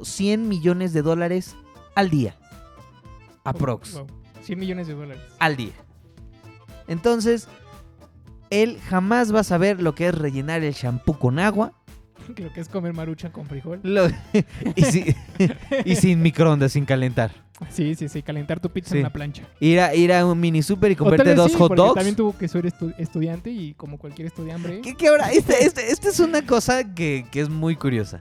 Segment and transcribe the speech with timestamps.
[0.00, 1.56] 100 millones de dólares
[1.96, 2.36] al día.
[3.42, 3.94] Aprox.
[3.94, 4.06] Wow,
[4.42, 5.20] 100 millones de dólares.
[5.40, 5.72] Al día.
[6.86, 7.48] Entonces,
[8.50, 11.72] él jamás va a saber lo que es rellenar el shampoo con agua.
[12.36, 13.80] Creo que es comer marucha con frijol.
[13.82, 14.06] lo-
[14.76, 15.16] y, si-
[15.84, 17.32] y sin microondas, sin calentar.
[17.70, 18.98] Sí, sí, sí, calentar tu pizza Sí.
[18.98, 19.42] en la plancha.
[19.58, 21.94] Ir a, ir a un mini super y comprarte dos sí, hot dogs.
[21.96, 24.82] También tuvo que ser estu- estudiante y como cualquier estudiante.
[24.82, 25.32] ¿Qué, qué ahora?
[25.32, 28.20] Este, este- esta es una cosa que, que es muy curiosa.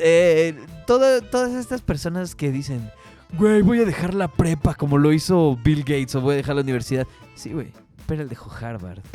[0.00, 0.54] Eh,
[0.86, 2.90] todo- todas estas personas que dicen,
[3.38, 6.54] güey, voy a dejar la prepa como lo hizo Bill Gates o voy a dejar
[6.56, 7.06] la universidad.
[7.34, 7.72] Sí, güey,
[8.06, 9.00] pero él dejó Harvard.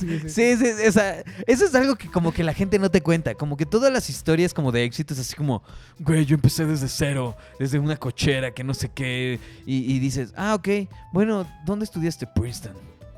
[0.00, 2.90] Sí, sí, Sí, sí, o sea, eso es algo que como que la gente no
[2.90, 3.34] te cuenta.
[3.34, 5.62] Como que todas las historias como de éxito es así como,
[6.00, 9.38] güey, yo empecé desde cero, desde una cochera que no sé qué.
[9.66, 10.68] Y, y dices, ah, ok,
[11.12, 12.72] bueno, ¿dónde estudiaste Princeton?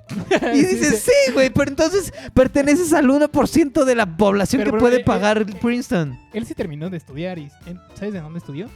[0.54, 1.32] Y dices, sí.
[1.32, 6.18] güey, pero entonces perteneces al 1% de la población Pero, que puede eh, pagar Princeton.
[6.32, 7.50] Él sí terminó de estudiar y
[7.94, 8.68] ¿sabes de dónde estudió?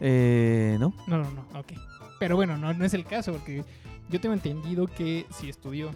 [0.00, 0.94] Eh, ¿no?
[1.06, 1.72] No, no, no, ok.
[2.18, 3.64] Pero bueno, no, no es el caso porque
[4.08, 5.90] yo tengo entendido que sí estudió.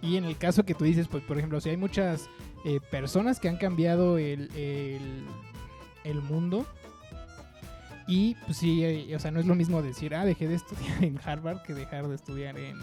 [0.00, 2.28] Y en el caso que tú dices, pues por ejemplo, si hay muchas
[2.64, 5.24] eh, personas que han cambiado el, el,
[6.04, 6.66] el mundo.
[8.06, 11.02] Y pues sí, eh, o sea, no es lo mismo decir, ah, dejé de estudiar
[11.04, 12.76] en Harvard que dejar de estudiar en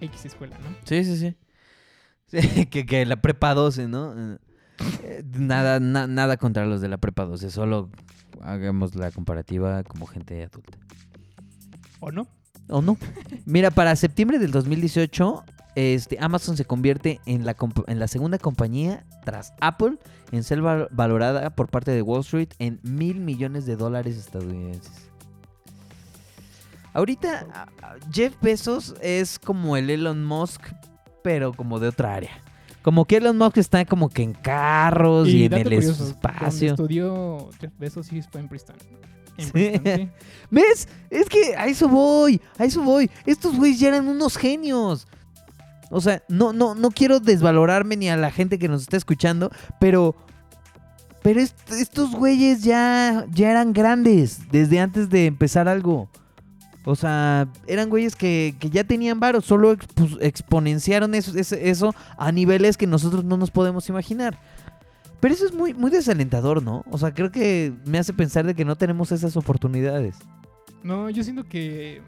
[0.00, 0.76] X escuela, ¿no?
[0.84, 1.36] Sí, sí, sí.
[2.26, 4.14] Sí, que, que la prepa 12, ¿no?
[5.02, 7.90] Eh, nada, na- nada contra los de la prepa 12, solo
[8.42, 10.78] hagamos la comparativa como gente adulta.
[12.00, 12.26] ¿O no?
[12.68, 12.96] ¿O no?
[13.46, 15.44] Mira, para septiembre del 2018,
[15.76, 19.98] este, Amazon se convierte en la, comp- en la segunda compañía tras Apple
[20.32, 25.08] en ser val- valorada por parte de Wall Street en mil millones de dólares estadounidenses.
[26.92, 27.46] Ahorita,
[28.12, 30.62] Jeff Bezos es como el Elon Musk,
[31.24, 32.30] pero como de otra área.
[32.82, 36.70] Como que Elon Musk está como que en carros y, en el curioso, espacio.
[36.70, 38.76] Estudió Jeff Bezos sí fue en Princeton.
[39.38, 39.48] Sí.
[39.52, 40.10] Sí.
[40.50, 40.88] ¿Ves?
[41.10, 43.10] Es que a eso voy, a eso voy.
[43.26, 45.08] Estos güeyes ya eran unos genios.
[45.90, 49.50] O sea, no, no, no quiero desvalorarme ni a la gente que nos está escuchando,
[49.80, 50.14] pero.
[51.22, 56.10] Pero est- estos güeyes ya, ya eran grandes desde antes de empezar algo.
[56.84, 62.30] O sea, eran güeyes que, que ya tenían varo, solo expu- exponenciaron eso, eso a
[62.30, 64.38] niveles que nosotros no nos podemos imaginar.
[65.20, 66.84] Pero eso es muy, muy desalentador, ¿no?
[66.90, 70.16] O sea, creo que me hace pensar de que no tenemos esas oportunidades.
[70.82, 72.02] No, yo siento que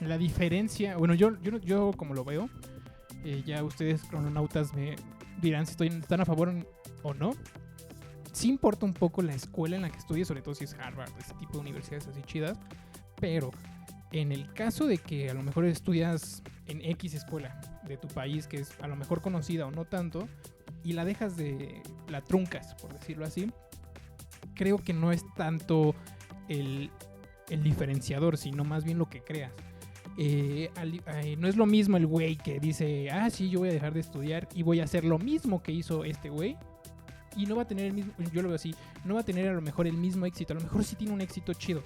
[0.00, 2.48] la diferencia, bueno, yo, yo, yo como lo veo,
[3.24, 4.96] eh, ya ustedes crononautas me
[5.40, 6.52] dirán si estoy, están a favor
[7.02, 7.32] o no.
[8.32, 11.10] Sí importa un poco la escuela en la que estudies, sobre todo si es Harvard,
[11.18, 12.58] ese tipo de universidades así chidas,
[13.20, 13.50] pero
[14.10, 18.46] en el caso de que a lo mejor estudias en X escuela de tu país,
[18.46, 20.28] que es a lo mejor conocida o no tanto,
[20.82, 23.50] y la dejas de, la truncas, por decirlo así,
[24.54, 25.94] creo que no es tanto
[26.48, 26.90] el,
[27.48, 29.52] el diferenciador, sino más bien lo que creas.
[30.16, 33.70] Eh, al- eh, no es lo mismo el güey que dice, ah, sí, yo voy
[33.70, 36.56] a dejar de estudiar y voy a hacer lo mismo que hizo este güey.
[37.36, 38.72] Y no va a tener el mismo, yo lo veo así,
[39.04, 40.52] no va a tener a lo mejor el mismo éxito.
[40.52, 41.82] A lo mejor sí tiene un éxito chido,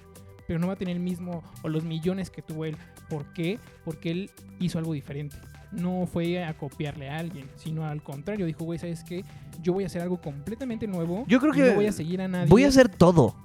[0.47, 2.77] pero no va a tener el mismo o los millones que tuvo él.
[3.09, 3.57] ¿Por qué?
[3.83, 4.29] Porque él
[4.59, 5.35] hizo algo diferente.
[5.71, 8.45] No fue a copiarle a alguien, sino al contrario.
[8.45, 9.23] Dijo, güey, ¿sabes qué?
[9.61, 11.25] Yo voy a hacer algo completamente nuevo.
[11.27, 12.47] Yo creo que no voy a seguir a nadie.
[12.49, 13.35] Voy a hacer todo.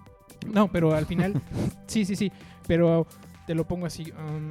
[0.46, 1.32] No, pero al final,
[1.86, 2.30] sí, sí, sí.
[2.66, 3.06] Pero
[3.47, 4.10] te lo pongo así.
[4.12, 4.50] um,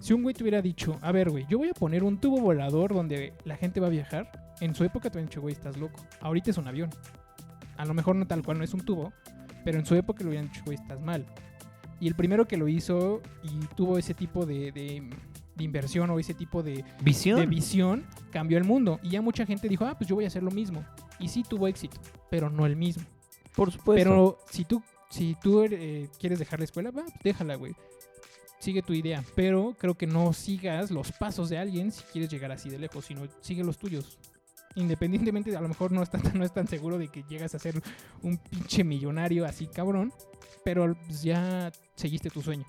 [0.00, 2.40] si un güey te hubiera dicho, a ver, güey, yo voy a poner un tubo
[2.40, 5.76] volador donde la gente va a viajar, en su época te hubieran dicho, güey, estás
[5.76, 6.00] loco.
[6.20, 6.88] Ahorita es un avión.
[7.76, 9.12] A lo mejor no tal cual, no es un tubo,
[9.64, 11.26] pero en su época le hubieran dicho, güey, estás mal.
[12.00, 15.10] Y el primero que lo hizo y tuvo ese tipo de, de-
[15.56, 17.38] de inversión o ese tipo de, Visión.
[17.38, 18.98] de visión, cambió el mundo.
[19.02, 20.82] Y ya mucha gente dijo, ah, pues yo voy a hacer lo mismo.
[21.18, 23.04] Y sí tuvo éxito, pero no el mismo.
[23.54, 24.02] Por supuesto.
[24.02, 27.74] Pero si tú, si tú eh, quieres dejar la escuela, va, pues déjala, güey.
[28.60, 29.24] Sigue tu idea.
[29.34, 33.04] Pero creo que no sigas los pasos de alguien si quieres llegar así de lejos,
[33.04, 34.18] sino sigue los tuyos.
[34.76, 37.82] Independientemente, a lo mejor no estás no es tan seguro de que llegas a ser
[38.22, 40.12] un pinche millonario así cabrón,
[40.64, 42.66] pero ya seguiste tu sueño.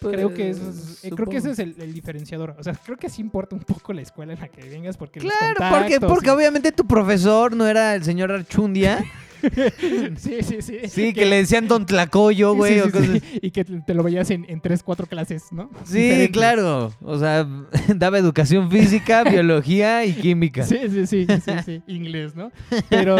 [0.00, 2.56] Creo que eso es, eh, creo que ese es el, el diferenciador.
[2.58, 5.20] O sea, creo que sí importa un poco la escuela en la que vengas porque
[5.20, 9.04] los Claro, porque, contactos porque y- obviamente tu profesor no era el señor Archundia.
[10.18, 10.78] sí, sí, sí.
[10.88, 12.74] sí, que le decían Don Tlacoyo, güey.
[12.74, 13.38] Sí, o sí, cosas- sí.
[13.42, 15.70] Y que te lo veías en, en tres, cuatro clases, ¿no?
[15.84, 16.30] Sí, Diferentes.
[16.32, 16.92] claro.
[17.02, 17.46] O sea,
[17.96, 20.64] daba educación física, biología y química.
[20.64, 21.82] Sí, sí, sí, sí, sí.
[21.86, 22.52] Inglés, ¿no?
[22.90, 23.16] Pero,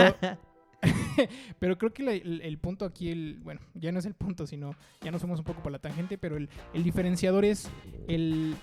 [1.59, 5.11] pero creo que el, punto aquí, el, bueno, ya no es el punto, sino ya
[5.11, 7.69] nos fuimos un poco por la tangente, pero el, el diferenciador es
[8.09, 8.55] el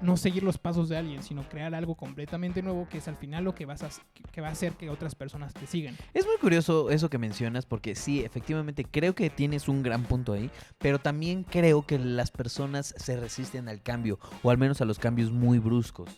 [0.00, 3.44] no seguir los pasos de alguien, sino crear algo completamente nuevo que es al final
[3.44, 3.90] lo que vas a
[4.32, 5.96] que va a hacer que otras personas te sigan.
[6.14, 10.32] Es muy curioso eso que mencionas porque sí, efectivamente creo que tienes un gran punto
[10.32, 14.84] ahí, pero también creo que las personas se resisten al cambio o al menos a
[14.84, 16.10] los cambios muy bruscos.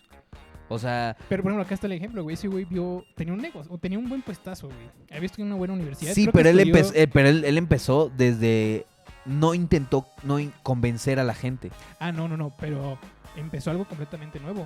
[0.73, 2.35] O sea, Pero por ejemplo, acá está el ejemplo, güey.
[2.35, 4.79] Ese güey vio, tenía un negocio, o tenía un buen puestazo, güey.
[5.11, 6.13] Había estudiado en una buena universidad.
[6.15, 8.87] sí, creo pero, él, estudió- empe- eh, pero él, él empezó desde...
[9.25, 11.71] No intentó no in- convencer a la gente.
[12.01, 12.99] Ah, no, no, no, pero
[13.37, 14.65] empezó algo completamente nuevo.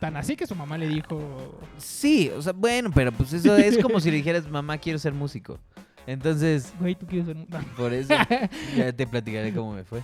[0.00, 3.76] Tan así que su mamá le dijo, Sí, o sea, bueno, pero pues eso es
[3.78, 5.58] como si le dijeras, mamá, quiero ser músico.
[6.08, 7.36] Entonces, güey, tú quieres ser...
[7.36, 7.46] un-".
[7.50, 7.60] No.
[7.76, 8.14] por eso
[8.76, 10.02] ya te platicaré cómo me fue.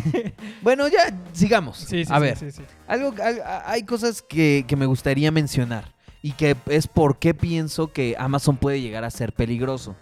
[0.62, 1.76] bueno, ya sigamos.
[1.76, 2.62] Sí, sí, a sí, ver, sí, sí.
[2.86, 5.92] Algo, al- hay cosas que, que me gustaría mencionar
[6.22, 9.94] y que es por qué pienso que Amazon puede llegar a ser peligroso.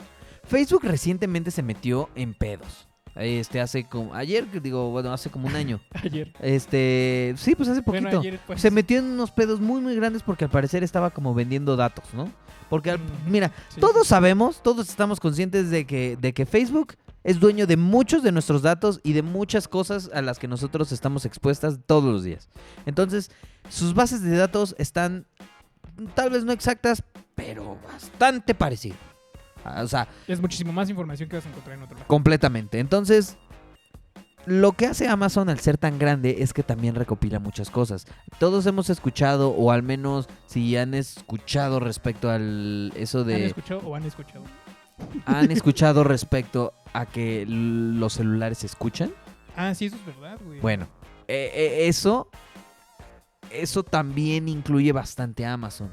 [0.44, 2.88] Facebook recientemente se metió en pedos.
[3.14, 5.80] Este hace como ayer, digo, bueno, hace como un año.
[6.02, 6.32] Ayer.
[6.40, 8.04] Este, sí, pues hace poquito.
[8.04, 8.60] Bueno, ayer pues.
[8.60, 12.04] Se metió en unos pedos muy muy grandes porque al parecer estaba como vendiendo datos,
[12.14, 12.32] ¿no?
[12.72, 17.38] Porque Mm, mira, sí, todos sabemos, todos estamos conscientes de que, de que Facebook es
[17.38, 21.26] dueño de muchos de nuestros datos y de muchas cosas a las que nosotros estamos
[21.26, 22.48] expuestas todos los días.
[22.86, 23.30] Entonces,
[23.69, 25.26] sus bases de datos están
[26.14, 27.04] tal vez no exactas,
[27.34, 28.98] pero bastante parecidas.
[29.66, 32.08] Ah, O sea, Es muchísimo más información que vas a encontrar en otro lado.
[32.08, 32.78] completamente.
[32.78, 33.36] Entonces,
[34.46, 38.06] lo que hace Amazon al ser tan grande es que también recopila muchas cosas.
[38.38, 43.46] Todos hemos escuchado, o al menos si han escuchado respecto al eso ¿Han de...
[43.46, 44.44] escuchado o han escuchado?
[45.26, 49.12] ¿Han escuchado respecto a que los celulares se escuchan?
[49.56, 50.60] Ah, sí, eso es verdad, güey.
[50.60, 50.86] Bueno,
[51.28, 52.28] eh, eh, eso,
[53.50, 55.92] eso también incluye bastante a Amazon.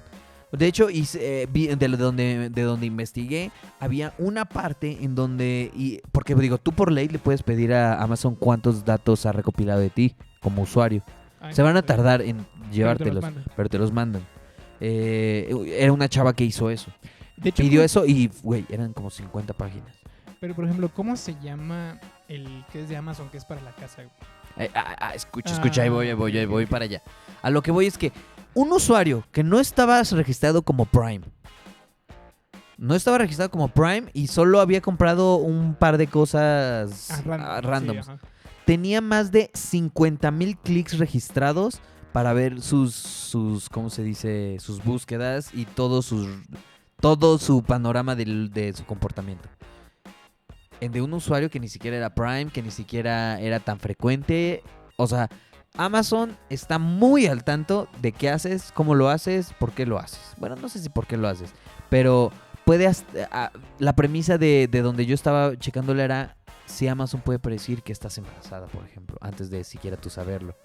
[0.51, 5.71] De hecho, hice, eh, vi- de, donde, de donde investigué, había una parte en donde,
[5.75, 9.79] y, porque digo, tú por ley le puedes pedir a Amazon cuántos datos ha recopilado
[9.79, 11.03] de ti como usuario.
[11.39, 13.43] Ah, Se van a tardar en pero te los llevártelos, mandan.
[13.55, 14.21] pero te los mandan.
[14.79, 16.91] Eh, era una chava que hizo eso.
[17.37, 19.95] De hecho, Pidió ¿cómo- eso y, güey, eran como 50 páginas.
[20.39, 23.71] Pero por ejemplo, ¿cómo se llama el que es de Amazon, que es para la
[23.75, 24.03] casa?
[24.57, 27.01] Eh, ah, ah, escucha, escucha, ahí voy, ahí voy, ahí voy para allá.
[27.41, 28.11] A lo que voy es que
[28.53, 31.21] un usuario que no estaba registrado como Prime,
[32.77, 37.47] no estaba registrado como Prime y solo había comprado un par de cosas Ah, random.
[37.49, 38.11] ah, randoms,
[38.65, 41.79] tenía más de 50 mil clics registrados
[42.13, 44.57] para ver sus, sus, ¿cómo se dice?
[44.59, 46.27] Sus búsquedas y todo, sus,
[46.99, 49.47] todo su panorama de su comportamiento.
[50.81, 54.63] En de un usuario que ni siquiera era Prime, que ni siquiera era tan frecuente.
[54.95, 55.29] O sea,
[55.77, 60.19] Amazon está muy al tanto de qué haces, cómo lo haces, por qué lo haces.
[60.37, 61.53] Bueno, no sé si por qué lo haces,
[61.89, 62.31] pero
[62.65, 62.87] puede...
[62.87, 66.35] hasta- ah, la premisa de, de donde yo estaba checándole era
[66.65, 70.55] si Amazon puede predecir que estás embarazada, por ejemplo, antes de siquiera tú saberlo.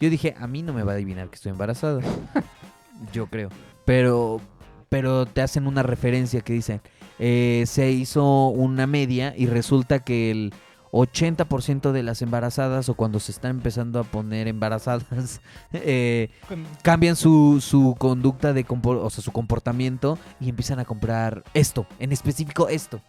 [0.00, 2.00] Yo dije, a mí no me va a adivinar que estoy embarazada.
[3.12, 3.48] Yo creo.
[3.84, 4.40] Pero,
[4.88, 6.80] pero te hacen una referencia que dicen,
[7.18, 10.54] eh, se hizo una media y resulta que el
[10.92, 15.40] 80% de las embarazadas o cuando se están empezando a poner embarazadas
[15.72, 16.28] eh,
[16.82, 22.12] cambian su, su conducta de o sea, su comportamiento y empiezan a comprar esto, en
[22.12, 23.00] específico esto.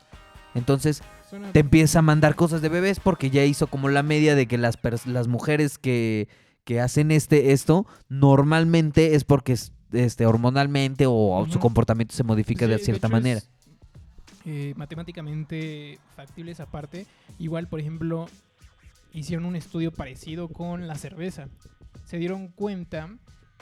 [0.55, 1.03] Entonces
[1.51, 4.57] te empieza a mandar cosas de bebés porque ya hizo como la media de que
[4.57, 6.29] las, las mujeres que,
[6.63, 12.65] que hacen este esto normalmente es porque es, este hormonalmente o su comportamiento se modifica
[12.65, 13.39] Sí, de cierta manera.
[13.39, 13.49] es,
[14.45, 17.05] eh, matemáticamente factible esa parte.
[17.39, 18.27] Igual, por ejemplo,
[19.11, 21.47] hicieron un estudio parecido con la cerveza.
[22.05, 23.09] Se dieron cuenta,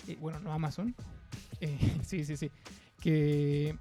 [0.07, 0.95] eh, bueno, no Amazon,
[1.61, 2.49] eh, sí, sí, sí,
[2.99, 3.77] que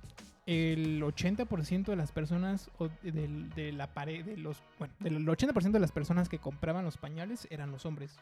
[0.46, 5.70] el 80% de las personas, o del- de, la pared, de los, bueno, del 80%
[5.70, 8.16] de las personas que compraban los pañales eran los hombres.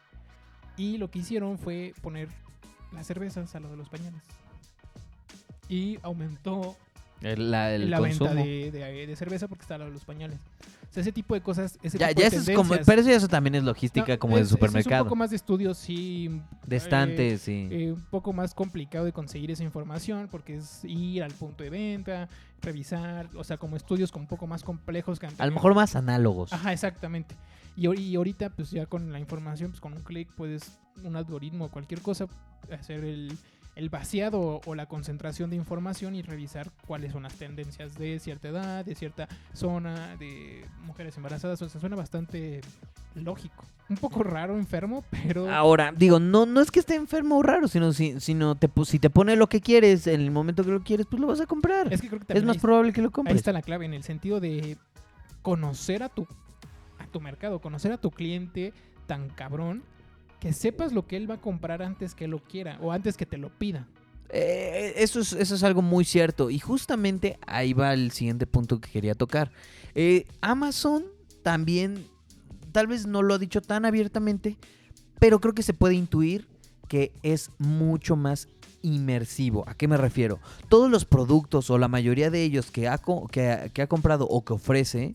[0.77, 2.29] Y lo que hicieron fue poner
[2.93, 4.23] las cervezas a lo de los pañales.
[5.69, 6.77] Y aumentó
[7.23, 8.31] El, la- el la consumo.
[8.35, 10.39] venta de, de- de cerveza porque está a lo de los pañales.
[10.91, 13.01] O sea, ese tipo de cosas, ese Ya, tipo ya de eso es como, pero
[13.01, 14.97] eso, ya eso también es logística No, como de es- es- supermercado.
[14.97, 16.29] Es un poco más de estudios, sí.
[16.67, 17.69] de eh, estantes, sí.
[17.71, 21.71] eh, un poco más complicado de conseguir esa información porque es ir al punto de
[21.71, 22.29] venta,
[22.63, 25.95] revisar, o sea, como estudios con un poco más complejos que a lo mejor más
[25.97, 26.53] análogos.
[26.53, 27.35] Ajá, exactamente.
[27.77, 31.67] Y, y ahorita, pues ya con la información, pues con un clic puedes, un algoritmo
[31.67, 32.27] o cualquier cosa,
[32.73, 33.33] hacer el,
[33.79, 38.49] el vaciado o la concentración de información y revisar cuáles son las tendencias de cierta
[38.49, 41.63] edad, de cierta zona, de mujeres embarazadas.
[41.63, 42.61] O sea, suena bastante
[43.15, 43.65] lógico.
[43.89, 45.49] Un poco raro, enfermo, pero...
[45.51, 48.99] Ahora, digo, no, no es que esté enfermo o raro, sino si, sino te, si
[48.99, 51.47] te pone lo que quieres en el momento que lo quieres, pues lo vas a
[51.47, 51.93] comprar.
[51.93, 53.37] Es que creo que Es más ahí- probable que lo Ahí compres.
[53.37, 54.77] está la clave, en el sentido de
[55.43, 56.27] conocer a tu,
[56.99, 58.73] a tu mercado, conocer a tu cliente
[59.07, 59.83] tan cabrón
[60.41, 63.27] que sepas lo que él va a comprar antes que lo quiera o antes que
[63.27, 63.87] te lo pida.
[64.31, 66.51] Eh, eso, es, eso es algo muy cierto.
[66.51, 69.51] Y justamente ahí va el siguiente punto que quería tocar.
[69.95, 71.05] Eh, Amazon
[71.43, 72.07] también,
[72.73, 74.57] tal vez no lo ha dicho tan abiertamente,
[75.19, 76.47] pero creo que se puede intuir
[76.89, 78.49] que es mucho más
[78.83, 79.65] inmersivo.
[79.67, 80.39] ¿A qué me refiero?
[80.69, 82.99] Todos los productos o la mayoría de ellos que ha,
[83.31, 85.15] que que ha comprado o que ofrece,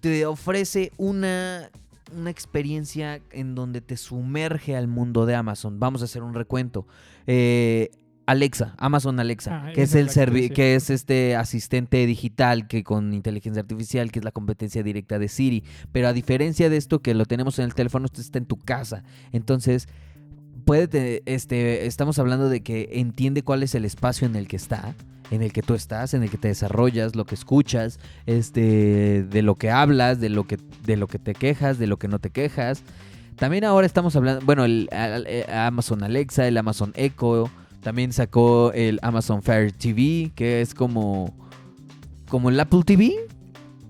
[0.00, 1.70] te ofrece una,
[2.16, 5.78] una experiencia en donde te sumerge al mundo de Amazon.
[5.80, 6.86] Vamos a hacer un recuento.
[7.26, 7.90] Eh,
[8.24, 13.12] Alexa, Amazon Alexa, Ah, que es el servi- que es este asistente digital que con
[13.14, 15.64] inteligencia artificial, que es la competencia directa de Siri.
[15.90, 18.58] Pero a diferencia de esto que lo tenemos en el teléfono, esto está en tu
[18.58, 19.02] casa.
[19.32, 19.88] Entonces,
[20.64, 24.56] puede te- este, estamos hablando de que entiende cuál es el espacio en el que
[24.56, 24.94] está,
[25.30, 29.42] en el que tú estás, en el que te desarrollas, lo que escuchas, este, de
[29.42, 32.18] lo que hablas, de lo que, de lo que te quejas, de lo que no
[32.18, 32.82] te quejas.
[33.36, 37.50] También ahora estamos hablando, bueno, el, eh, Amazon Alexa, el Amazon Echo,
[37.80, 41.34] también sacó el Amazon Fire TV, que es como,
[42.28, 43.14] como el Apple TV,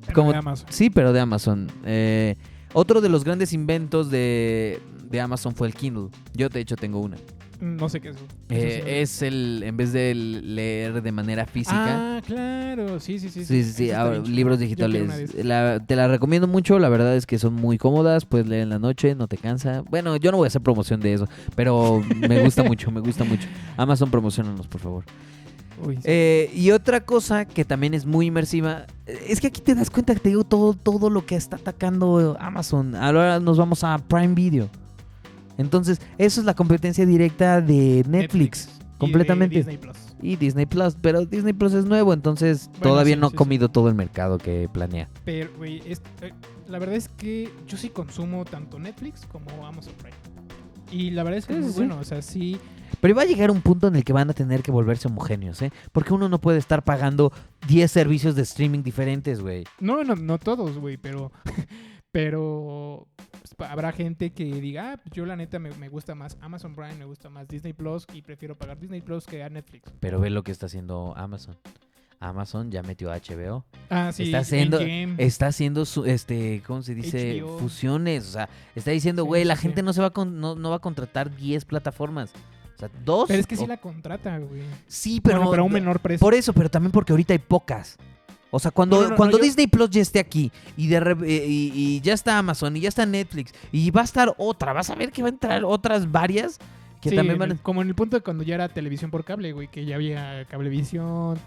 [0.07, 0.67] Pero Como- de Amazon.
[0.71, 1.71] Sí, pero de Amazon.
[1.85, 2.37] Eh,
[2.73, 6.09] otro de los grandes inventos de, de Amazon fue el Kindle.
[6.35, 7.17] Yo, de hecho, tengo una.
[7.61, 8.17] No sé qué es.
[8.17, 8.25] eso.
[8.51, 12.17] Eh, es el, en vez de leer de manera física.
[12.17, 12.99] Ah, claro.
[12.99, 13.45] Sí, sí, sí.
[13.45, 15.33] Sí, sí, sí, ahora, libros digitales.
[15.45, 18.71] La- te la recomiendo mucho, la verdad es que son muy cómodas, puedes leer en
[18.71, 19.83] la noche, no te cansa.
[19.89, 23.23] Bueno, yo no voy a hacer promoción de eso, pero me gusta mucho, me gusta
[23.23, 23.47] mucho.
[23.77, 25.05] Amazon, promocionanos, por favor.
[25.85, 26.03] Uy, sí.
[26.05, 30.15] Eh, y otra cosa que también es muy inmersiva, es que aquí te das cuenta
[30.15, 32.95] que te digo todo, todo lo que está atacando Amazon.
[32.95, 34.69] Ahora nos vamos a Prime Video.
[35.59, 38.69] Entonces, eso es la competencia directa de Netflix.
[38.69, 39.57] Y completamente.
[39.57, 39.97] Disney Plus.
[40.23, 43.37] Y Disney Plus, pero Disney Plus es nuevo, entonces Bueno, todavía sí, no ha sí,
[43.37, 45.09] comido todo el mercado que planea.
[45.25, 45.97] Pero, güey, eh,
[46.69, 50.17] la verdad es que yo sí consumo tanto Netflix como Amazon Prime.
[50.93, 51.99] Y la verdad es que es muy bueno.
[51.99, 52.59] O sea, sí.
[53.03, 55.61] Pero va a llegar un punto en el que van a tener que volverse homogéneos,
[55.61, 55.73] ¿eh?
[55.91, 57.33] Porque uno no puede estar pagando
[57.67, 59.65] 10 servicios de streaming diferentes, güey.
[59.81, 61.33] No, no, no todos, güey, pero.
[62.13, 63.09] Pero.
[63.59, 66.95] habrá gente que diga, ah, pues, yo la neta me, me gusta más Amazon Prime,
[66.95, 69.91] me gusta más Disney Plus y prefiero pagar Disney Plus que a Netflix.
[69.99, 71.57] Pero ve lo que está haciendo Amazon.
[72.21, 73.65] Amazon ya metió a HBO.
[73.91, 74.25] Ah, sí.
[74.25, 77.41] está haciendo, está haciendo su, este, ¿cómo se dice?
[77.41, 77.59] HBO.
[77.59, 78.29] Fusiones.
[78.29, 80.55] O sea, está diciendo, Sí, güey, la sí, gente no se va a con- no,
[80.55, 82.33] no va a contratar 10 plataformas.
[82.89, 83.29] Sea, dos.
[83.29, 84.63] Pero es que sí la contrata, güey.
[84.87, 86.25] Sí, pero, bueno, pero a un menor precio.
[86.25, 87.97] Por eso, pero también porque ahorita hay pocas.
[88.51, 90.97] O sea, cuando, No, no, no, cuando yo- Disney Plus ya esté aquí y, de
[91.25, 94.75] eh, y, y ya está Amazon y ya está Netflix y va a estar otra,
[94.75, 96.59] vas a ver que va a entrar otras varias
[97.01, 99.25] que Sí, también van el- como en el punto de cuando ya era televisión por
[99.25, 101.39] cable, güey, que ya había cablevisión,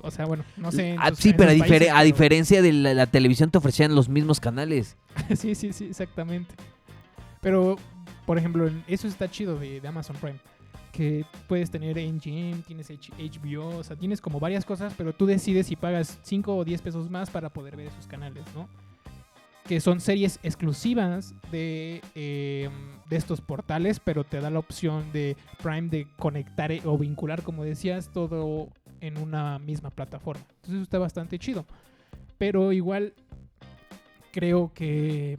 [0.00, 0.94] o sea, bueno, no sé.
[1.00, 4.96] Ah, sí, pero a, a diferencia de la, la televisión te ofrecían los mismos canales.
[5.36, 6.54] sí, sí, sí, exactamente.
[7.40, 7.76] Pero,
[8.24, 10.38] por ejemplo, eso está chido de, de Amazon Prime.
[10.92, 15.24] Que puedes tener MGM, tienes H- HBO, o sea, tienes como varias cosas, pero tú
[15.26, 18.68] decides si pagas 5 o 10 pesos más para poder ver esos canales, ¿no?
[19.66, 22.68] Que son series exclusivas de, eh,
[23.08, 27.42] de estos portales, pero te da la opción de Prime de conectar eh, o vincular,
[27.42, 28.68] como decías, todo
[29.00, 30.44] en una misma plataforma.
[30.48, 31.64] Entonces eso está bastante chido.
[32.38, 33.14] Pero igual
[34.32, 35.38] creo que...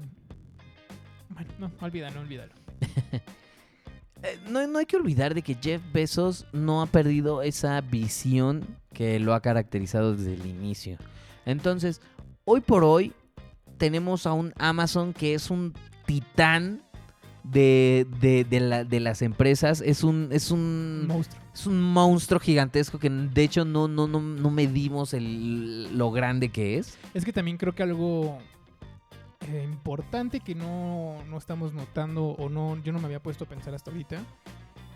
[1.30, 2.54] Bueno, no, olvídalo, olvídalo.
[4.24, 8.66] Eh, no, no hay que olvidar de que Jeff Bezos no ha perdido esa visión
[8.94, 10.98] que lo ha caracterizado desde el inicio.
[11.46, 12.00] Entonces,
[12.46, 13.12] hoy por hoy
[13.78, 15.74] tenemos a un Amazon que es un
[16.06, 16.82] titán
[17.44, 19.82] de, de- de la- de las empresas.
[19.82, 21.42] Es un, es un, Monstruo.
[21.54, 26.48] es un monstruo gigantesco que de hecho no, no, no, no medimos el, lo grande
[26.50, 26.98] que es.
[27.14, 28.38] Es que también creo que algo
[29.50, 33.48] eh, importante que no, no estamos notando o no, yo no me había puesto a
[33.48, 34.20] pensar hasta ahorita,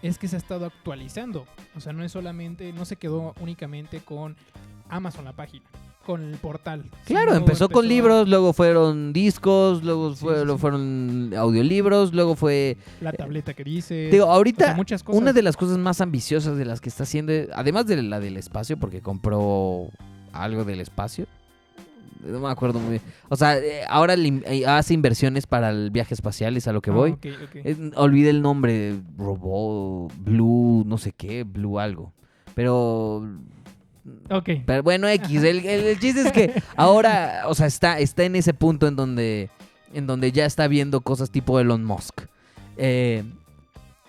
[0.01, 1.45] es que se ha estado actualizando.
[1.75, 4.35] O sea, no es solamente, no se quedó únicamente con
[4.89, 5.65] Amazon la página,
[6.05, 6.85] con el portal.
[7.05, 10.61] Claro, empezó con libros, luego fueron discos, luego Sí, fue- sí, luego sí.
[10.61, 12.77] fueron audiolibros, luego fue...
[13.01, 14.09] La tableta que dice.
[14.11, 15.21] Digo, o sea, ahorita muchas cosas.
[15.21, 18.37] Una de las cosas más ambiciosas de las que está haciendo, además de la del
[18.37, 19.89] espacio, porque compró
[20.31, 21.25] algo del espacio.
[22.23, 23.01] No me acuerdo muy bien.
[23.29, 26.89] O sea, eh, ahora eh, hace inversiones para el viaje espacial, es a lo que
[26.91, 27.11] Ah, voy.
[27.11, 27.55] ok, ok.
[27.55, 32.13] Eh, olvidé el nombre, Robot, Blue, no sé qué, Blue algo.
[32.55, 33.17] Pero,
[34.31, 34.49] Ok.
[34.65, 35.43] pero bueno, X.
[35.43, 38.95] El, el- el chiste es que ahora, o sea, está, está en ese punto en
[38.95, 39.49] donde
[39.93, 42.21] en donde ya está viendo cosas tipo Elon Musk.
[42.75, 43.23] Eh,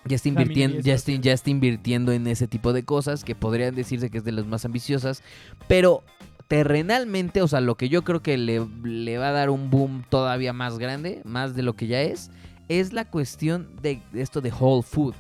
[0.05, 3.75] ya está, invirtiendo, ya, está, ya está invirtiendo en ese tipo de cosas que podrían
[3.75, 5.23] decirse que es de las más ambiciosas,
[5.69, 6.03] pero
[6.49, 10.05] terrenalmente, o sea, lo que yo creo que le, le va a dar un boom
[10.09, 12.31] todavía más grande, más de lo que ya es,
[12.69, 15.15] es la cuestión de esto de Whole Food,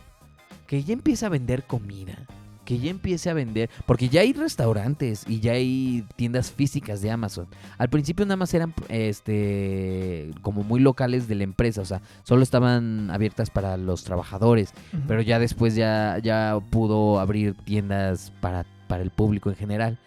[0.66, 2.26] que ya empieza a vender comida,
[2.64, 7.11] que ya empiece a vender, porque ya hay restaurantes y ya hay tiendas físicas de
[7.11, 7.47] Amazon.
[7.76, 12.42] Al principio nada más eran este como muy locales de la empresa, o sea, solo
[12.42, 14.73] estaban abiertas para los trabajadores,
[15.06, 19.99] pero ya después ya, ya pudo abrir tiendas para, para el público en general.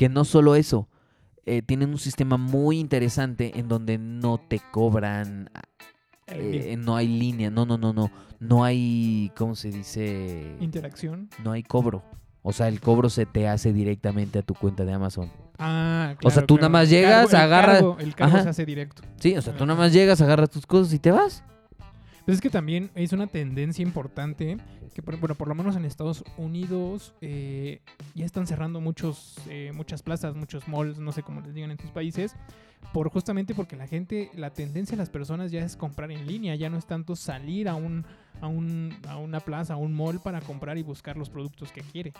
[0.00, 0.88] Que no solo eso,
[1.44, 5.50] eh, tienen un sistema muy interesante en donde no te cobran,
[6.26, 10.56] eh, no hay línea, no, no, no, no, no hay, ¿cómo se dice?
[10.58, 11.28] Interacción.
[11.44, 12.02] No hay cobro.
[12.40, 15.30] O sea, el cobro se te hace directamente a tu cuenta de Amazon.
[15.58, 16.70] Ah, O sea, claro, tú claro.
[16.70, 18.42] nada más llegas, cargo- el cargo- El cargo Ajá.
[18.44, 19.02] se hace directo.
[19.16, 21.44] Sí, o sea, tú nada más llegas, agarras tus cosas y te vas.
[22.30, 24.56] Pues es que también es una tendencia importante
[24.94, 27.80] que, bueno, por lo menos en Estados Unidos eh,
[28.14, 31.76] ya están cerrando muchos, eh, muchas plazas, muchos malls, no sé cómo les digan en
[31.76, 32.36] tus países,
[32.92, 36.54] por justamente porque la gente, la tendencia de las personas ya es comprar en línea,
[36.54, 38.06] ya no es tanto salir a un,
[38.40, 41.80] a un, a una plaza, a un mall para comprar y buscar los productos que
[41.80, 42.12] quiere.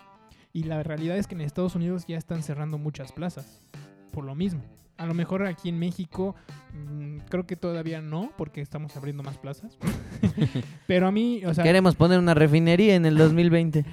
[0.53, 3.63] Y la realidad es que en Estados Unidos ya están cerrando muchas plazas,
[4.11, 4.61] por lo mismo.
[5.01, 6.37] A lo mejor aquí en México
[6.75, 9.79] mm, creo que todavía no, porque estamos abriendo más plazas.
[10.87, 13.87] pero a mí, o sea, Queremos poner una refinería en el 2020.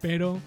[0.00, 0.38] pero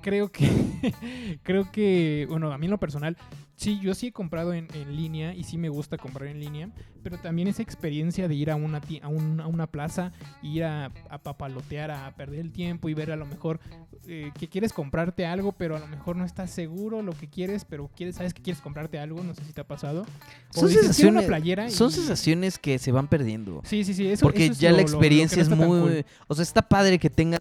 [0.00, 0.48] creo que
[1.42, 3.16] creo que bueno a mí en lo personal
[3.62, 6.68] sí yo sí he comprado en, en línea y sí me gusta comprar en línea
[7.02, 10.64] pero también esa experiencia de ir a una ti- a, un- a una plaza ir
[10.64, 13.60] a, a papalotear a perder el tiempo y ver a lo mejor
[14.06, 17.64] eh, que quieres comprarte algo pero a lo mejor no estás seguro lo que quieres
[17.64, 20.02] pero quieres sabes que quieres comprarte algo no sé si te ha pasado
[20.54, 21.90] O Son dices, "Quiero una sensaciones, son
[22.62, 23.62] que se van perdiendo.
[23.64, 25.58] sí sí sí eso, Porque eso es ya lo- la lo- lo experiencia no es
[25.58, 26.04] muy...
[26.28, 27.40] O sea, está padre que tengas,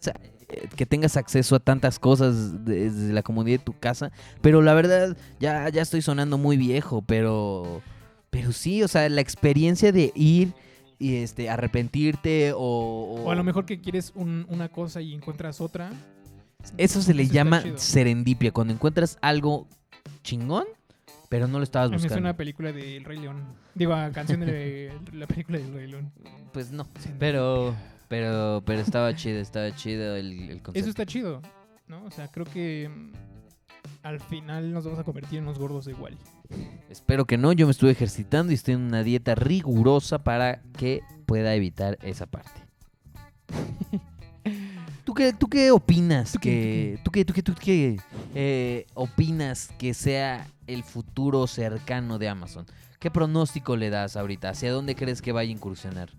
[0.76, 5.16] que tengas acceso a tantas cosas desde la comunidad de tu casa, pero la verdad
[5.40, 7.82] ya, ya estoy sonando muy viejo, pero...
[8.30, 10.54] Pero sí, o sea, la experiencia de ir
[10.98, 13.24] y este arrepentirte o...
[13.26, 15.92] o a lo mejor que quieres un- una cosa y encuentras otra
[16.78, 19.68] Eso se le Eso llama serendipia, cuando encuentras algo
[20.24, 20.66] chingón,
[21.28, 22.14] pero no lo estabas buscando.
[22.14, 23.44] suena a película de El Rey León.
[23.76, 26.12] Digo, canción de la película del Rey León.
[26.54, 26.88] Pues no,
[27.20, 27.76] pero...
[28.12, 30.80] Pero, pero estaba chido, estaba chido el, el concepto.
[30.80, 31.42] Eso está chido,
[31.88, 32.04] ¿no?
[32.04, 33.14] O sea, creo que mm,
[34.04, 36.18] al final nos vamos a convertir en los gordos de Wally.
[36.90, 41.00] Espero que no, yo me estuve ejercitando y estoy en una dieta rigurosa para que
[41.26, 42.52] pueda evitar esa parte.
[45.06, 47.00] ¿Tú qué, tú qué opinas ¿Tú qué, que...
[47.06, 47.98] ¿Tú qué, tú qué, tú qué
[48.36, 52.66] eh, opinas que sea el futuro cercano de Amazon?
[53.00, 54.50] ¿Qué pronóstico le das ahorita?
[54.50, 56.10] ¿Hacia dónde crees que vaya a incursionar?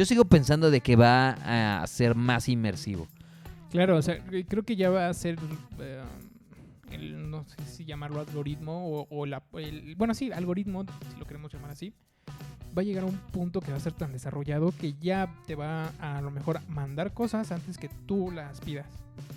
[0.00, 3.06] Yo sigo pensando de que va a ser más inmersivo.
[3.70, 5.38] Claro, o sea, creo que ya va a ser,
[5.78, 6.00] eh,
[6.90, 11.72] el- no sé si llamarlo algoritmo o, el- bueno, sí, algoritmo, si lo queremos llamar
[11.72, 11.92] así,
[12.74, 15.54] va a llegar a un punto que va a ser tan desarrollado que ya te
[15.54, 18.86] va a, a lo mejor mandar cosas antes que tú las pidas.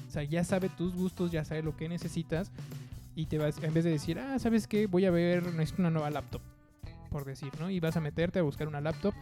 [0.08, 2.54] O sea, ya sabe tus gustos, ya sabe lo que necesitas
[3.18, 4.88] y te vas, en vez de decir, ah, ¿sabes qué?
[4.88, 6.42] Voy a ver, necesito una nueva laptop,
[7.14, 7.70] por decir, ¿no?
[7.70, 9.14] Y vas a meterte a buscar una laptop,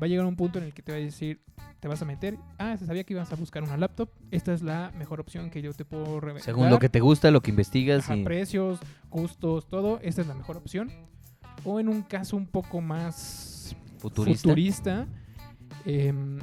[0.00, 1.40] va a llegar un punto en el que te va a decir,
[1.80, 4.60] te vas a meter, ah, se sabía que ibas a buscar una laptop, esta es
[4.60, 6.42] la mejor opción que yo te puedo revelar.
[6.44, 8.04] Según lo que te gusta, lo que investigas.
[8.04, 10.90] Ajá, y- precios, gustos, todo, esta es la mejor opción.
[11.64, 14.42] O en un caso un poco más Futurista.
[14.42, 15.08] futurista,
[15.86, 16.40] em,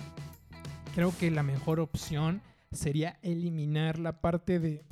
[0.95, 4.83] creo que la mejor opción sería eliminar la parte de...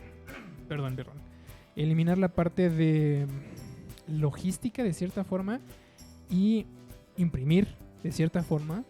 [0.68, 1.18] Perdón, perdón.
[1.76, 3.26] Eliminar la parte de
[4.08, 5.62] logística de cierta forma
[6.30, 6.66] y
[7.18, 7.68] imprimir
[8.04, 8.84] de cierta forma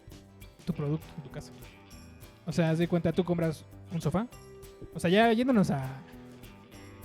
[0.64, 1.52] tu producto en tu casa.
[2.46, 4.26] O sea, haz de cuenta, tú compras un sofá.
[4.94, 6.02] O sea, ya yéndonos a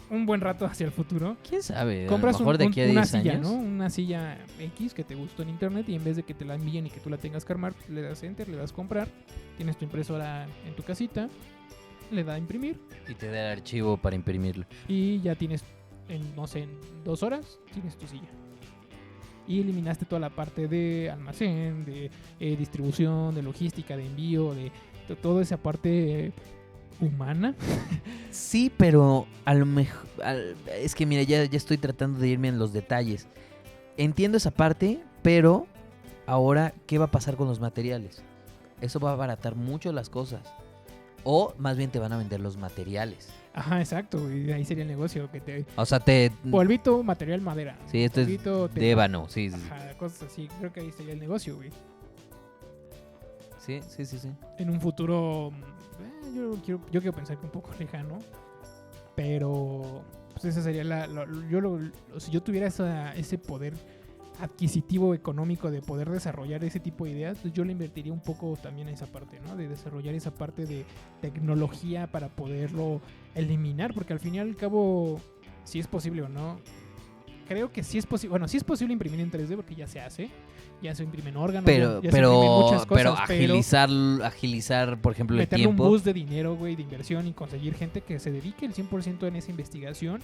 [0.10, 2.06] un buen rato hacia el futuro, ¿Quién sabe?
[2.08, 3.48] compras a lo mejor un- de aquí a una 10 silla, años.
[3.50, 3.54] ¿no?
[3.54, 6.56] Una silla X que te gustó en internet y en vez de que te la
[6.56, 9.08] envíen y que tú la tengas que armar, le das enter, le das comprar,
[9.56, 11.30] tienes tu impresora en tu casita,
[12.12, 12.78] le da a imprimir
[13.10, 14.66] Y te da el archivo para imprimirlo.
[14.90, 15.64] y ya tienes,
[16.10, 16.72] en, no sé, en
[17.06, 18.28] dos horas tienes tu silla.
[19.48, 24.72] Y eliminaste toda la parte de almacén, de eh, distribución, de logística, de envío, de
[25.08, 26.32] to- toda esa parte
[27.02, 27.56] humana.
[28.30, 30.08] Sí, pero a lo mejor...
[30.80, 33.28] Es que mira, ya, ya estoy tratando de irme en los detalles.
[33.98, 35.68] Entiendo esa parte, pero
[36.28, 38.24] ahora, ¿qué va a pasar con los materiales?
[38.80, 40.42] Eso va a abaratar mucho las cosas.
[41.24, 43.30] O más bien te van a vender los materiales.
[43.54, 44.32] Ajá, exacto.
[44.34, 45.66] Y ahí sería el negocio que te...
[45.76, 46.32] O sea, te...
[46.50, 47.78] Polvito, material madera.
[47.92, 49.62] Sí, esto es de ébano, sí, sí.
[49.70, 50.48] Ajá, cosas así.
[50.60, 51.70] Creo que ahí sería el negocio, güey.
[53.60, 54.30] Sí, sí, sí, sí.
[54.58, 55.52] en un futuro,
[56.02, 58.18] eh, yo, quiero, yo quiero pensar que un poco lejano,
[59.16, 61.06] pero pues esa sería la...
[61.08, 61.80] la- yo lo-
[62.20, 63.74] si yo tuviera esa- ese poder
[64.42, 68.58] adquisitivo económico de poder desarrollar ese tipo de ideas, pues yo le invertiría un poco
[68.62, 69.56] también a esa parte, ¿no?
[69.56, 70.84] De desarrollar esa parte de
[71.22, 73.02] tecnología para poderlo
[73.36, 75.22] eliminar, porque al fin y al cabo,
[75.64, 76.60] si es posible o no,
[77.48, 80.02] creo que sí es posible, bueno, sí es posible imprimir en 3D porque ya se
[80.02, 80.32] hace,
[80.82, 83.90] ya se imprimen órganos, Pero, ya, ya se imprimen pero, muchas cosas, pero agilizar,
[84.24, 85.88] agilizar, por ejemplo, el meterle un tiempo.
[85.88, 89.36] boost de dinero, güey, de inversión y conseguir gente que se dedique el 100% en
[89.36, 90.22] esa investigación,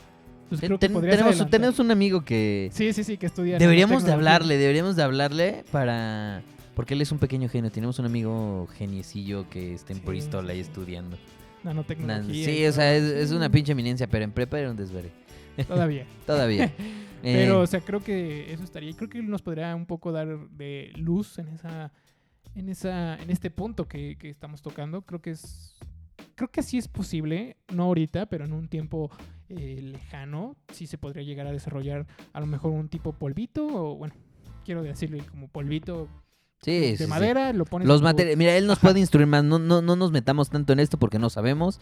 [0.49, 1.51] pues Ten- creo que ten- podrías tenemos, adelantar.
[1.51, 4.35] tenemos un amigo que Sí, sí, sí, que estudia deberíamos de nanotecnología.
[4.35, 6.41] hablarle, deberíamos de hablarle para
[6.75, 7.71] porque él es un pequeño genio.
[7.71, 10.61] Tenemos un amigo geniecillo que está en Sí, Bristol sí, ahí sí.
[10.61, 11.17] estudiando.
[11.63, 12.21] Nanotecnología.
[12.23, 15.11] Nan- y Sí, o sea, es, una pinche eminencia, pero en prepa era un desvere.
[15.67, 16.05] Todavía.
[16.25, 16.71] Todavía.
[17.23, 18.91] Pero, Eh, o sea, creo que eso estaría.
[18.91, 21.91] y Creo que nos podría un poco dar de luz en esa.
[22.53, 23.15] En esa.
[23.15, 25.01] En este punto que, que estamos tocando.
[25.01, 25.75] Creo que es.
[26.35, 27.57] Creo que sí es posible.
[27.73, 29.09] No ahorita, pero en un tiempo
[29.49, 30.55] eh, lejano.
[30.73, 33.65] Sí se podría llegar a desarrollar a lo mejor un tipo polvito.
[33.67, 34.13] O bueno.
[34.65, 36.09] Quiero decirle como polvito
[36.61, 37.09] sí, de sí, sí.
[37.09, 37.53] madera.
[37.53, 37.87] Lo pones.
[37.87, 38.87] Los materiales, mira, él nos Ajá.
[38.89, 39.43] puede instruir más.
[39.43, 41.79] No, no, no nos metamos tanto en esto porque no sabemos.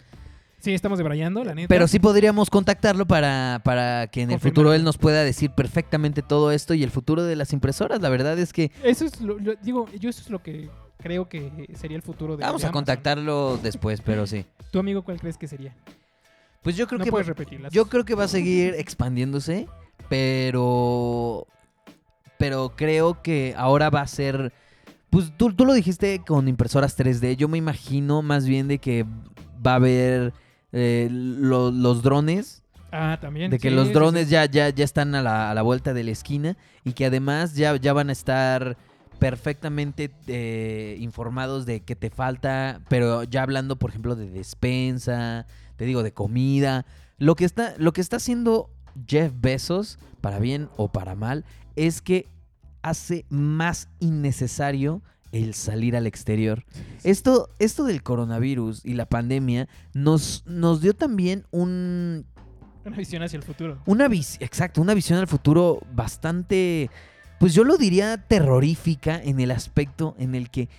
[0.60, 1.68] Sí, estamos debrayando, la neta.
[1.68, 6.22] Pero sí podríamos contactarlo para, para que en el futuro él nos pueda decir perfectamente
[6.22, 8.02] todo esto y el futuro de las impresoras.
[8.02, 11.28] La verdad es que Eso es lo, lo- digo, yo eso es lo que creo
[11.30, 14.46] que sería el futuro de vamos de a contactarlo después, pero sí.
[14.72, 15.76] ¿Tu amigo cuál crees que sería?
[16.66, 17.72] Pues yo creo no que puedes repetirlas.
[17.72, 19.68] yo creo que va a seguir expandiéndose,
[20.10, 21.48] pero
[22.38, 24.52] pero creo que ahora va a ser
[25.10, 29.06] pues tú, tú lo dijiste con impresoras 3D, yo me imagino más bien de que
[29.66, 30.34] va a haber
[30.74, 33.52] eh, lo- los drones Ah, también.
[33.52, 34.32] De que sí, los drones sí.
[34.32, 37.54] Ya, ya, ya están a la, a la vuelta de la esquina y que además
[37.56, 38.78] ya, ya van a estar
[39.20, 45.46] perfectamente eh, informados de qué te falta, pero ya hablando, por ejemplo, de despensa,
[45.76, 46.86] te digo, de comida.
[47.18, 48.70] Lo que está, lo que está haciendo
[49.08, 52.28] Jeff Bezos, para bien o para mal, es que
[52.82, 56.64] hace más innecesario el salir al exterior.
[57.04, 62.26] Esto, esto del coronavirus y la pandemia nos, nos dio también un
[62.86, 63.82] Una visión hacia el futuro.
[63.86, 66.90] una visión, exacto, una visión al futuro bastante,
[67.40, 70.70] pues yo lo diría terrorífica en el aspecto en el que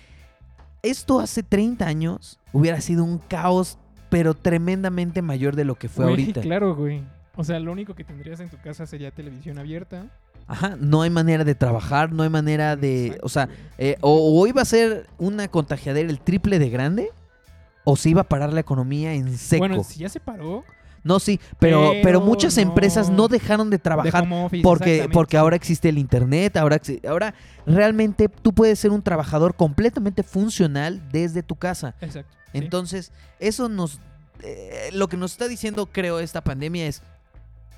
[0.81, 3.77] esto hace 30 años hubiera sido un caos,
[4.09, 6.41] pero tremendamente mayor de lo que fue Güey, ahorita.
[6.41, 7.03] Claro, güey.
[7.35, 10.05] O sea, lo único que tendrías en tu casa sería televisión abierta.
[10.47, 14.41] Ajá, no hay manera de trabajar, no hay manera de, Exacto, o sea, eh, o,
[14.41, 17.09] o iba a ser una contagiadera el triple de grande,
[17.83, 19.59] o se iba a parar la economía en seco.
[19.59, 20.63] Bueno, si ya se paró.
[21.03, 25.35] no, sí, pero, pero, pero muchas no- empresas no dejaron de trabajar office, Porque, porque
[25.37, 27.33] ahora existe el internet, ahora, ahora
[27.65, 31.93] realmente tú puedes ser un trabajador completamente funcional desde tu casa.
[31.99, 32.36] Exacto.
[32.51, 32.57] Sí.
[32.59, 33.99] Entonces, eso nos...
[34.43, 37.01] eh, lo que nos está diciendo, creo, esta pandemia es,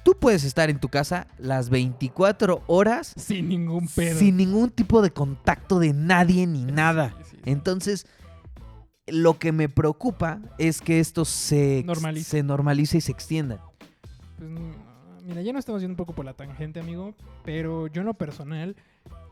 [0.03, 4.17] tú puedes estar en tu casa las 24 horas Sin ningún pedo.
[4.17, 7.13] sin ningún tipo de contacto de nadie ni nada.
[7.17, 7.41] Sí, sí, sí.
[7.45, 8.07] Entonces,
[9.07, 12.29] lo que me preocupa es que esto se, Normalice.
[12.29, 13.63] se normalice y se extienda.
[14.37, 14.49] Pues,
[15.29, 17.15] mira, ya nos estamos yendo un poco por la tangente, amigo.
[17.43, 18.75] Pero yo en lo personal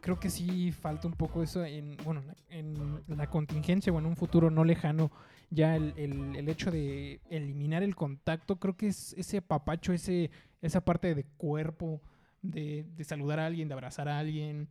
[0.01, 4.15] creo que sí falta un poco eso en, bueno, en la contingencia o en un
[4.15, 5.11] futuro no lejano.
[5.49, 10.29] Ya el, el- el hecho de eliminar el contacto, creo que es ese papacho, ese,
[10.61, 12.01] esa parte de cuerpo,
[12.41, 14.67] de, de saludar a alguien, de abrazar a alguien.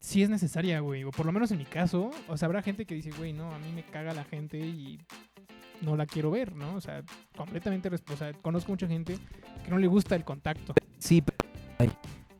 [0.00, 1.04] Sí es necesaria, güey.
[1.04, 2.10] O por lo menos en mi caso.
[2.28, 4.98] O sea, habrá gente que dice, güey, no, a mí me caga la gente y
[5.82, 6.74] no la quiero ver, ¿no?
[6.74, 7.02] O sea,
[7.36, 7.90] completamente...
[7.90, 9.18] resp- O sea, conozco mucha gente
[9.64, 10.74] que no le gusta el contacto.
[10.98, 11.92] Sí, pero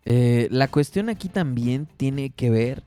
[0.05, 2.85] eh, la cuestión aquí también tiene que ver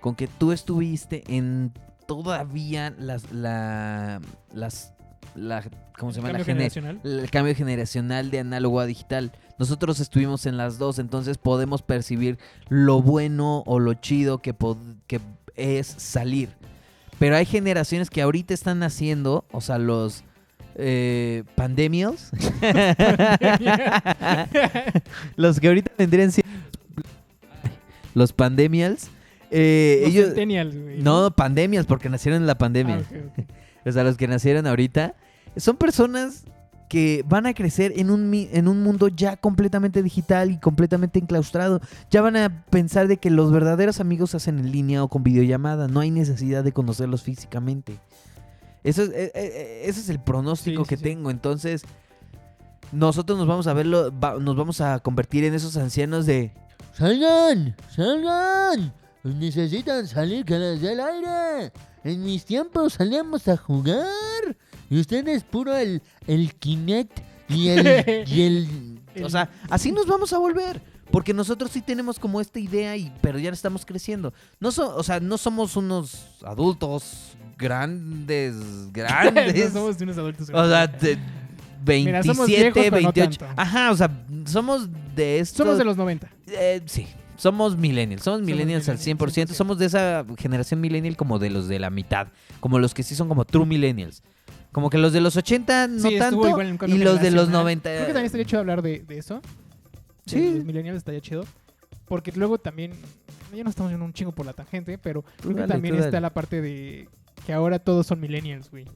[0.00, 1.72] con que tú estuviste en
[2.06, 4.20] todavía las, la,
[4.52, 4.94] las,
[5.34, 5.62] la,
[5.98, 6.32] ¿cómo se llama?
[6.32, 6.68] La Cambio
[7.04, 9.32] el cambio generacional de análogo a digital.
[9.58, 12.38] Nosotros estuvimos en las dos, entonces podemos percibir
[12.68, 15.20] lo bueno o lo chido que, pod- que
[15.54, 16.48] es salir.
[17.22, 20.24] Pero hay generaciones que ahorita están naciendo, o sea, los
[20.74, 21.44] eh,
[25.36, 26.50] los que ahorita vendrían siendo
[28.14, 29.08] los pandemials.
[29.52, 30.98] eh, Los ellos, centennials, güey.
[31.00, 33.04] no, pandemias, porque nacieron en la pandemia.
[33.08, 33.42] Ah.
[33.86, 35.14] O sea, los que nacieron ahorita,
[35.56, 36.42] son personas
[36.92, 41.80] que van a crecer en un, en un mundo ya completamente digital y completamente enclaustrado.
[42.10, 45.22] Ya van a pensar de que los verdaderos amigos se hacen en línea o con
[45.22, 45.88] videollamada.
[45.88, 47.98] No hay necesidad de conocerlos físicamente.
[48.84, 51.30] Eso es, eh, eh, ese es el pronóstico Sí, que sí, tengo.
[51.30, 51.82] Entonces,
[52.92, 56.52] nosotros nos vamos a verlo, nos vamos a convertir en esos ancianos de...
[56.92, 57.74] ¡Salgan!
[57.88, 58.92] ¡Salgan!
[59.24, 61.72] Necesitan salir que les dé el aire.
[62.04, 64.04] en mis tiempos salíamos a jugar.
[64.92, 69.24] Y ustedes puro el, el Kinect y el, y el...
[69.24, 70.82] O sea, así nos vamos a volver.
[71.10, 74.32] Porque nosotros sí tenemos como esta idea, y, pero ya estamos creciendo.
[74.60, 78.54] No so- o sea, no somos unos adultos grandes,
[78.92, 79.72] grandes.
[79.74, 80.48] no somos unos adultos.
[80.52, 81.18] O sea, de
[81.84, 83.38] 27, Mira, somos viejos, pero no 28.
[83.38, 83.60] tanto.
[83.60, 85.58] Ajá, o sea, somos de estos.
[85.58, 86.30] somos de los 90.
[86.46, 88.22] Eh, sí, somos millennials.
[88.22, 89.48] Somos millennials al millennials, 100%.
[89.48, 89.52] 100%.
[89.52, 92.28] Somos de esa generación millennial como de los de la mitad.
[92.60, 94.22] Como los que sí son como true millennials.
[94.72, 96.48] Como que los de los 80 no Sí, tanto.
[96.48, 97.52] igual Y los de los generacional.
[97.52, 97.82] 90.
[97.90, 99.34] Creo que también estaría chido hablar de, de eso.
[99.36, 99.42] De
[100.26, 100.54] Sí.
[100.56, 101.44] Los millennials estaría chido.
[102.06, 102.92] Porque luego también.
[103.54, 106.30] Ya no estamos yendo un chingo por la tangente, pero creo que también está la
[106.30, 107.06] parte de
[107.44, 108.86] que ahora todos son millennials, güey.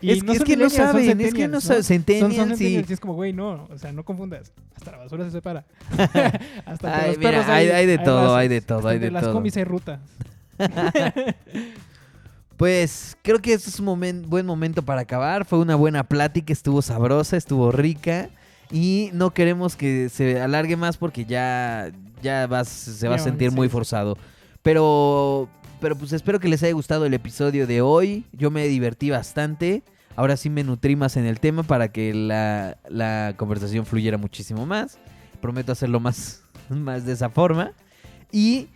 [0.00, 1.82] Es, que- es que no saben, es que no centennials, saben.
[1.84, 2.64] Son, son Centennials y.
[2.90, 4.52] y es como, güey, no, o sea, no confundas.
[4.74, 5.64] Hasta la basura se separa.
[6.66, 9.22] Hasta Ay, los mira, perros hay- hay de todo, hay de todo, hay de las
[9.22, 9.34] todo.
[9.34, 10.00] combis hay rutas.
[12.62, 15.44] Pues creo que este es un buen momento para acabar.
[15.44, 18.30] Fue una buena plática, estuvo sabrosa, estuvo rica.
[18.70, 21.90] Y no queremos que se alargue más porque ya,
[22.22, 24.16] ya vas, se va a sentir muy forzado.
[24.62, 25.48] Pero,
[25.80, 28.26] pero pues espero que les haya gustado el episodio de hoy.
[28.32, 29.82] Yo me divertí bastante.
[30.14, 34.66] Ahora sí me nutrí más en el tema para que la, la conversación fluyera muchísimo
[34.66, 35.00] más.
[35.40, 37.72] Prometo hacerlo más, más de esa forma.
[38.30, 38.68] Y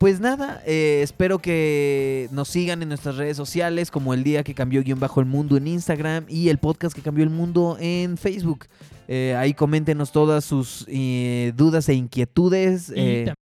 [0.00, 4.54] pues nada, eh, espero que nos sigan en nuestras redes sociales, como el día que
[4.54, 8.16] cambió guion bajo el mundo en Instagram y el podcast que cambió el mundo en
[8.16, 8.64] Facebook.
[9.08, 12.88] Eh, ahí coméntenos todas sus eh, dudas e inquietudes.
[12.88, 13.34] Y eh,